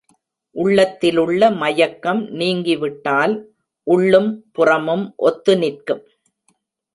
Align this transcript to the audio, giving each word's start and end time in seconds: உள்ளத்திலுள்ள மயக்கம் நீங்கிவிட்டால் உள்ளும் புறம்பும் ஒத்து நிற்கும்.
உள்ளத்திலுள்ள 0.55 1.49
மயக்கம் 1.51 2.21
நீங்கிவிட்டால் 2.31 3.35
உள்ளும் 3.87 4.31
புறம்பும் 4.51 5.05
ஒத்து 5.15 5.55
நிற்கும். 5.57 6.03